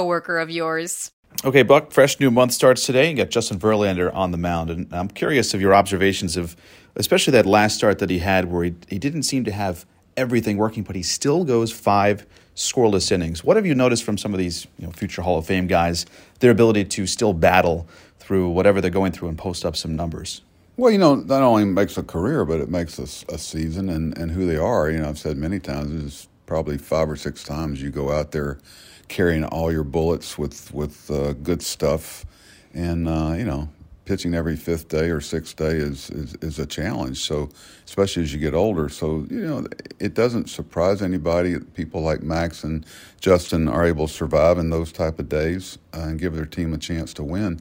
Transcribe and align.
coworker 0.00 0.38
of 0.38 0.50
yours. 0.50 1.12
Okay, 1.44 1.62
Buck, 1.62 1.92
fresh 1.92 2.18
new 2.18 2.30
month 2.30 2.52
starts 2.52 2.86
today. 2.86 3.10
You 3.10 3.16
got 3.16 3.30
Justin 3.30 3.58
Verlander 3.58 4.12
on 4.14 4.30
the 4.30 4.38
mound. 4.38 4.70
And 4.70 4.92
I'm 4.92 5.08
curious 5.08 5.52
of 5.54 5.60
your 5.60 5.74
observations 5.74 6.36
of 6.36 6.56
especially 6.96 7.32
that 7.32 7.46
last 7.46 7.76
start 7.76 7.98
that 7.98 8.10
he 8.10 8.18
had 8.18 8.50
where 8.50 8.64
he, 8.64 8.74
he 8.88 8.98
didn't 8.98 9.24
seem 9.24 9.44
to 9.44 9.52
have 9.52 9.86
everything 10.16 10.56
working, 10.56 10.82
but 10.82 10.96
he 10.96 11.02
still 11.02 11.44
goes 11.44 11.70
five 11.70 12.26
scoreless 12.56 13.12
innings. 13.12 13.44
What 13.44 13.56
have 13.56 13.66
you 13.66 13.74
noticed 13.74 14.02
from 14.02 14.18
some 14.18 14.32
of 14.32 14.38
these 14.38 14.66
you 14.78 14.86
know, 14.86 14.92
future 14.92 15.22
Hall 15.22 15.38
of 15.38 15.46
Fame 15.46 15.66
guys, 15.66 16.04
their 16.40 16.50
ability 16.50 16.86
to 16.86 17.06
still 17.06 17.32
battle 17.32 17.86
through 18.18 18.48
whatever 18.48 18.80
they're 18.80 18.90
going 18.90 19.12
through 19.12 19.28
and 19.28 19.38
post 19.38 19.64
up 19.64 19.76
some 19.76 19.94
numbers? 19.94 20.40
Well, 20.76 20.90
you 20.90 20.98
know, 20.98 21.14
not 21.14 21.42
only 21.42 21.64
makes 21.66 21.96
a 21.98 22.02
career, 22.02 22.44
but 22.44 22.60
it 22.60 22.70
makes 22.70 22.98
a, 22.98 23.34
a 23.34 23.38
season 23.38 23.88
and, 23.90 24.16
and 24.16 24.32
who 24.32 24.46
they 24.46 24.56
are. 24.56 24.90
You 24.90 24.98
know, 25.00 25.08
I've 25.10 25.18
said 25.18 25.36
many 25.36 25.60
times, 25.60 25.90
there's 25.90 26.28
probably 26.46 26.78
five 26.78 27.08
or 27.08 27.16
six 27.16 27.44
times 27.44 27.82
you 27.82 27.90
go 27.90 28.10
out 28.10 28.32
there– 28.32 28.58
carrying 29.10 29.44
all 29.44 29.70
your 29.70 29.84
bullets 29.84 30.38
with 30.38 30.72
with 30.72 31.10
uh, 31.10 31.34
good 31.34 31.60
stuff, 31.60 32.24
and 32.72 33.06
uh, 33.06 33.34
you 33.36 33.44
know, 33.44 33.68
pitching 34.06 34.34
every 34.34 34.56
fifth 34.56 34.88
day 34.88 35.10
or 35.10 35.20
sixth 35.20 35.56
day 35.56 35.76
is, 35.76 36.08
is 36.10 36.34
is 36.40 36.58
a 36.58 36.64
challenge. 36.64 37.18
So, 37.18 37.50
especially 37.84 38.22
as 38.22 38.32
you 38.32 38.38
get 38.38 38.54
older, 38.54 38.88
so 38.88 39.26
you 39.28 39.46
know, 39.46 39.66
it 39.98 40.14
doesn't 40.14 40.48
surprise 40.48 41.02
anybody. 41.02 41.58
People 41.58 42.00
like 42.00 42.22
Max 42.22 42.64
and 42.64 42.86
Justin 43.20 43.68
are 43.68 43.84
able 43.84 44.06
to 44.06 44.12
survive 44.12 44.56
in 44.58 44.70
those 44.70 44.92
type 44.92 45.18
of 45.18 45.28
days 45.28 45.76
uh, 45.92 46.02
and 46.02 46.18
give 46.18 46.34
their 46.34 46.46
team 46.46 46.72
a 46.72 46.78
chance 46.78 47.12
to 47.14 47.24
win. 47.24 47.60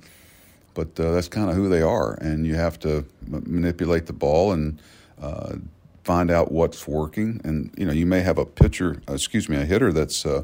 But 0.75 0.97
uh, 0.99 1.11
that's 1.11 1.27
kind 1.27 1.49
of 1.49 1.55
who 1.55 1.67
they 1.67 1.81
are, 1.81 2.13
and 2.21 2.45
you 2.45 2.55
have 2.55 2.79
to 2.79 3.05
manipulate 3.27 4.05
the 4.05 4.13
ball 4.13 4.53
and 4.53 4.79
uh, 5.19 5.55
find 6.03 6.29
out 6.29 6.51
what's 6.51 6.87
working. 6.87 7.41
And 7.43 7.73
you 7.75 7.85
know, 7.85 7.91
you 7.91 8.05
may 8.05 8.21
have 8.21 8.37
a 8.37 8.45
pitcher, 8.45 9.01
excuse 9.07 9.49
me, 9.49 9.57
a 9.57 9.65
hitter 9.65 9.91
that's 9.91 10.27
uh, 10.27 10.43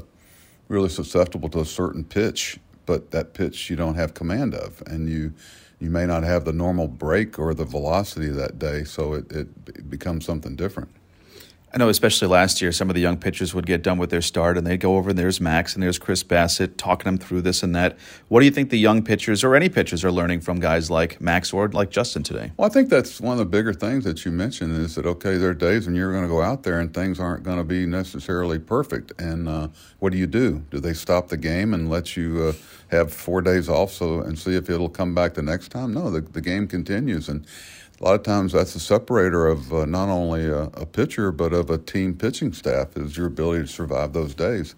really 0.68 0.88
susceptible 0.88 1.48
to 1.50 1.60
a 1.60 1.64
certain 1.64 2.04
pitch, 2.04 2.58
but 2.86 3.10
that 3.10 3.34
pitch 3.34 3.70
you 3.70 3.76
don't 3.76 3.94
have 3.94 4.14
command 4.14 4.54
of, 4.54 4.82
and 4.86 5.08
you 5.08 5.32
you 5.78 5.90
may 5.90 6.06
not 6.06 6.22
have 6.22 6.46
the 6.46 6.52
normal 6.52 6.88
break 6.88 7.38
or 7.38 7.52
the 7.52 7.64
velocity 7.64 8.28
that 8.28 8.58
day, 8.58 8.82
so 8.82 9.12
it, 9.12 9.30
it 9.30 9.90
becomes 9.90 10.24
something 10.24 10.56
different. 10.56 10.88
I 11.76 11.78
know, 11.78 11.90
especially 11.90 12.28
last 12.28 12.62
year, 12.62 12.72
some 12.72 12.88
of 12.88 12.94
the 12.94 13.02
young 13.02 13.18
pitchers 13.18 13.52
would 13.52 13.66
get 13.66 13.82
done 13.82 13.98
with 13.98 14.08
their 14.08 14.22
start 14.22 14.56
and 14.56 14.66
they'd 14.66 14.80
go 14.80 14.96
over 14.96 15.10
and 15.10 15.18
there's 15.18 15.42
Max 15.42 15.74
and 15.74 15.82
there's 15.82 15.98
Chris 15.98 16.24
Bassitt 16.24 16.78
talking 16.78 17.04
them 17.04 17.18
through 17.18 17.42
this 17.42 17.62
and 17.62 17.76
that. 17.76 17.98
What 18.28 18.40
do 18.40 18.46
you 18.46 18.50
think 18.50 18.70
the 18.70 18.78
young 18.78 19.02
pitchers 19.02 19.44
or 19.44 19.54
any 19.54 19.68
pitchers 19.68 20.02
are 20.02 20.10
learning 20.10 20.40
from 20.40 20.58
guys 20.58 20.90
like 20.90 21.20
Max 21.20 21.52
or 21.52 21.68
like 21.68 21.90
Justin 21.90 22.22
today? 22.22 22.50
Well, 22.56 22.66
I 22.66 22.72
think 22.72 22.88
that's 22.88 23.20
one 23.20 23.32
of 23.32 23.38
the 23.38 23.44
bigger 23.44 23.74
things 23.74 24.04
that 24.04 24.24
you 24.24 24.30
mentioned 24.32 24.74
is 24.74 24.94
that, 24.94 25.04
okay, 25.04 25.36
there 25.36 25.50
are 25.50 25.54
days 25.54 25.84
when 25.84 25.94
you're 25.94 26.12
going 26.12 26.24
to 26.24 26.30
go 26.30 26.40
out 26.40 26.62
there 26.62 26.80
and 26.80 26.94
things 26.94 27.20
aren't 27.20 27.42
going 27.42 27.58
to 27.58 27.64
be 27.64 27.84
necessarily 27.84 28.58
perfect. 28.58 29.12
And 29.20 29.46
uh, 29.46 29.68
what 29.98 30.12
do 30.12 30.18
you 30.18 30.26
do? 30.26 30.64
Do 30.70 30.80
they 30.80 30.94
stop 30.94 31.28
the 31.28 31.36
game 31.36 31.74
and 31.74 31.90
let 31.90 32.16
you 32.16 32.42
uh, 32.42 32.52
have 32.90 33.12
four 33.12 33.42
days 33.42 33.68
off 33.68 33.92
so 33.92 34.20
and 34.20 34.38
see 34.38 34.56
if 34.56 34.70
it'll 34.70 34.88
come 34.88 35.14
back 35.14 35.34
the 35.34 35.42
next 35.42 35.68
time? 35.68 35.92
No, 35.92 36.10
the, 36.10 36.22
the 36.22 36.40
game 36.40 36.68
continues. 36.68 37.28
And 37.28 37.46
a 38.00 38.04
lot 38.04 38.14
of 38.14 38.22
times 38.22 38.52
that's 38.52 38.74
a 38.74 38.80
separator 38.80 39.46
of 39.46 39.72
uh, 39.72 39.86
not 39.86 40.08
only 40.08 40.46
a, 40.46 40.64
a, 40.64 40.86
pitcher 40.86 41.32
but 41.32 41.52
of 41.52 41.70
a 41.70 41.78
team 41.78 42.14
pitching 42.14 42.52
staff 42.52 42.96
is 42.96 43.16
your 43.16 43.26
ability 43.26 43.62
to 43.62 43.68
survive 43.68 44.12
those 44.12 44.34
days. 44.34 44.74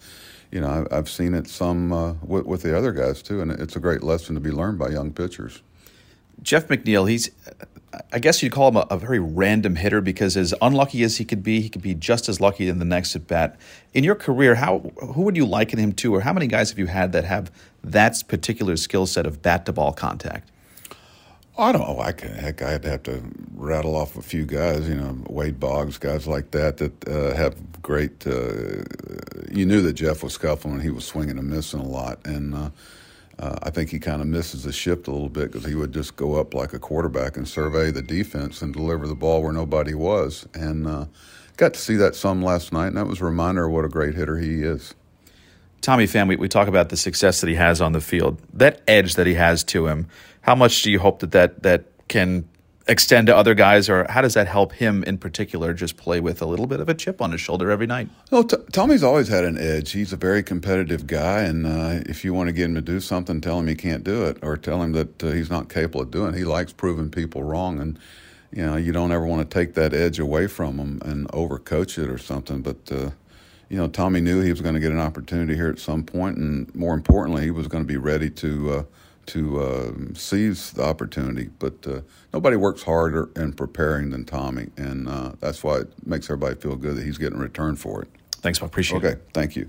You 0.53 0.61
know, 0.61 0.87
I, 0.91 0.95
have 0.95 1.11
seen 1.11 1.35
it 1.35 1.49
some 1.49 1.93
uh, 1.93 2.15
with, 2.23 2.47
with, 2.47 2.63
the 2.63 2.77
other 2.77 2.93
guys 2.93 3.23
too, 3.23 3.41
and 3.41 3.51
it's 3.51 3.77
a 3.77 3.81
great 3.81 4.03
lesson 4.03 4.35
to 4.35 4.41
be 4.41 4.51
learned 4.51 4.79
by 4.79 4.89
young 4.89 5.13
pitchers. 5.13 5.63
Jeff 6.41 6.69
McNeil, 6.69 7.11
he's, 7.11 7.31
I 8.13 8.21
guess 8.21 8.43
you'd 8.43 8.53
call 8.53 8.69
him 8.69 8.77
a, 8.77 8.87
a 8.91 8.97
very 8.97 9.19
random 9.19 9.75
hitter 9.75 10.01
because 10.01 10.37
as 10.37 10.55
unlucky 10.63 11.03
as 11.03 11.17
he 11.17 11.25
could 11.25 11.43
be, 11.43 11.61
he 11.61 11.69
could 11.69 11.83
be 11.83 11.95
just 11.95 12.29
as 12.29 12.41
lucky 12.41 12.69
in 12.69 12.79
the 12.79 12.85
next 12.85 13.17
at 13.17 13.27
bat. 13.27 13.59
In 13.93 14.05
your 14.05 14.15
career, 14.15 14.55
how 14.55 14.93
who 15.03 15.23
would 15.23 15.37
you 15.37 15.45
liken 15.45 15.81
him 15.81 15.93
to, 15.95 16.15
or 16.15 16.21
how 16.21 16.33
many 16.33 16.47
guys 16.47 16.71
have 16.71 16.79
you 16.79 16.87
had 16.87 17.11
that 17.13 17.25
have 17.25 17.51
that 17.83 18.23
particular 18.29 18.77
skill 18.77 19.07
set 19.07 19.27
of 19.27 19.43
bat 19.43 19.67
to 19.67 19.73
ball 19.73 19.93
contact? 19.93 20.49
I 21.59 21.73
don't 21.73 21.83
know. 21.83 22.01
I 22.01 22.13
can, 22.13 22.33
heck, 22.35 22.63
I'd 22.63 22.85
have 22.85 23.03
to 23.05 23.21
rattle 23.55 23.97
off 23.97 24.17
a 24.17 24.23
few 24.23 24.47
guys, 24.47 24.89
you 24.89 24.95
know, 24.95 25.19
Wade 25.29 25.59
Boggs, 25.59 25.99
guys 25.99 26.29
like 26.29 26.53
that 26.53 26.77
that 26.77 27.09
uh, 27.09 27.35
have 27.35 27.57
great. 27.83 28.25
Uh, 28.25 28.85
you 29.51 29.67
knew 29.67 29.83
that 29.83 29.95
Jeff 29.95 30.23
was 30.23 30.35
scuffling 30.35 30.79
he 30.79 30.91
was 30.91 31.05
swinging 31.05 31.37
and 31.37 31.51
missing 31.51 31.81
a 31.81 31.87
lot, 31.87 32.25
and 32.25 32.55
uh, 32.55 32.71
uh 33.41 33.59
I 33.65 33.71
think 33.71 33.91
he 33.91 33.99
kind 33.99 34.23
of 34.23 34.29
misses 34.29 34.63
the 34.63 34.73
shift 34.73 35.09
a 35.09 35.11
little 35.11 35.29
bit 35.29 35.51
because 35.51 35.67
he 35.67 35.75
would 35.75 35.93
just 35.93 36.15
go 36.15 36.37
up 36.37 36.55
like 36.55 36.75
a 36.75 36.79
quarterback 36.79 37.37
and 37.37 37.49
survey 37.49 37.91
the 37.91 38.03
defense 38.03 38.63
and 38.63 38.73
deliver 38.73 39.09
the 39.09 39.17
ball 39.17 39.43
where 39.43 39.53
nobody 39.53 39.95
was, 39.95 40.47
and 40.55 40.87
uh, 40.87 41.07
got 41.57 41.75
to 41.75 41.81
see 41.81 41.97
that 41.97 42.15
some 42.15 42.41
last 42.41 42.73
night, 42.73 42.89
and 42.89 42.97
that 42.97 43.09
was 43.09 43.21
a 43.21 43.25
reminder 43.25 43.67
of 43.67 43.73
what 43.73 43.85
a 43.85 43.89
great 43.89 44.15
hitter 44.15 44.39
he 44.39 44.63
is. 44.63 44.95
Tommy 45.81 46.05
Pham, 46.05 46.29
we, 46.29 46.37
we 46.37 46.49
talk 46.49 46.69
about 46.69 46.89
the 46.89 46.97
success 46.97 47.41
that 47.41 47.49
he 47.49 47.57
has 47.57 47.81
on 47.81 47.93
the 47.93 48.01
field, 48.01 48.41
that 48.53 48.83
edge 48.89 49.15
that 49.15 49.27
he 49.27 49.35
has 49.35 49.65
to 49.65 49.87
him. 49.87 50.07
How 50.43 50.55
much 50.55 50.83
do 50.83 50.91
you 50.91 50.99
hope 50.99 51.21
that 51.21 51.33
that, 51.33 51.63
that 51.63 51.85
can 52.09 52.49
extend 52.89 53.27
to 53.27 53.37
other 53.37 53.55
guys, 53.55 53.89
or 53.89 54.07
how 54.09 54.23
does 54.23 54.35
that 54.35 54.49
help 54.49 54.73
him 54.73 55.05
in 55.05 55.19
particular 55.19 55.75
just 55.75 55.97
play 55.97 56.21
with 56.21 56.41
a 56.41 56.47
little 56.47 56.67
bit 56.67 56.81
of 56.81 56.89
a 56.89 56.95
chip 56.95 57.21
on 57.21 57.33
his 57.33 57.41
shoulder 57.41 57.71
every 57.71 57.87
night? 57.87 58.09
Well, 58.31 58.45
T- 58.45 58.57
Tommy's 58.73 59.03
always 59.03 59.29
had 59.29 59.45
an 59.45 59.59
edge. 59.59 59.93
He's 59.93 60.13
a 60.13 60.17
very 60.17 60.43
competitive 60.43 61.07
guy, 61.07 61.43
and 61.43 61.67
uh, 61.67 62.03
if 62.07 62.25
you 62.25 62.33
want 62.33 62.49
to 62.49 62.53
get 62.53 62.65
him 62.65 62.75
to 62.75 62.81
do 62.81 62.99
something, 62.99 63.41
tell 63.41 63.59
him 63.61 63.69
he 63.69 63.75
can't 63.75 64.03
do 64.03 64.25
it, 64.25 64.39
or 64.43 64.57
tell 64.57 64.83
him 64.83 64.93
that 64.93 65.23
uh, 65.23 65.31
he's 65.33 65.51
not 65.51 65.69
capable 65.69 66.01
of 66.01 66.11
doing 66.11 66.35
it. 66.35 66.39
He 66.39 66.45
likes 66.45 66.73
proving 66.73 67.11
people 67.11 67.43
wrong, 67.43 67.79
and 67.79 67.99
you 68.51 68.65
know 68.65 68.77
you 68.77 68.93
don't 68.93 69.13
ever 69.13 69.27
want 69.27 69.49
to 69.49 69.55
take 69.55 69.75
that 69.75 69.93
edge 69.93 70.19
away 70.19 70.47
from 70.47 70.79
him 70.79 71.03
and 71.05 71.29
overcoach 71.29 72.03
it 72.03 72.09
or 72.09 72.19
something. 72.19 72.63
But 72.63 72.91
uh, 72.91 73.11
you 73.69 73.77
know, 73.77 73.89
Tommy 73.89 74.21
knew 74.21 74.41
he 74.41 74.51
was 74.51 74.61
going 74.61 74.75
to 74.75 74.81
get 74.81 74.93
an 74.93 74.99
opportunity 74.99 75.55
here 75.55 75.69
at 75.69 75.79
some 75.79 76.03
point, 76.03 76.39
and 76.39 76.75
more 76.75 76.95
importantly, 76.95 77.43
he 77.43 77.51
was 77.51 77.69
going 77.69 77.85
to 77.85 77.89
be 77.89 77.97
ready 77.97 78.31
to 78.31 78.73
uh, 78.73 78.83
to 79.27 79.61
uh, 79.61 79.93
seize 80.15 80.73
the 80.73 80.83
opportunity. 80.83 81.51
But 81.59 81.87
uh, 81.87 82.01
nobody 82.33 82.57
works 82.57 82.83
harder 82.83 83.29
in 83.37 83.53
preparing 83.53 84.11
than 84.11 84.25
Tommy, 84.25 84.69
and 84.77 85.09
uh, 85.09 85.33
that's 85.39 85.63
why 85.63 85.81
it 85.81 86.07
makes 86.07 86.27
everybody 86.27 86.57
feel 86.57 86.77
good 86.77 86.97
that 86.97 87.05
he's 87.05 87.19
getting 87.19 87.39
a 87.39 87.43
return 87.43 87.77
for 87.77 88.03
it. 88.03 88.09
Thanks, 88.33 88.63
I 88.63 88.67
appreciate 88.67 88.99
okay, 88.99 89.09
it. 89.09 89.13
Okay, 89.13 89.23
thank 89.35 89.57
you. 89.57 89.69